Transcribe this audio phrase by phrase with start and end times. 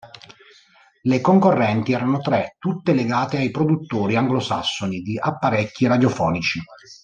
[1.03, 6.59] Le concorrenti erano tre, tutte legate ai produttori anglosassoni di apparecchi radiofonici.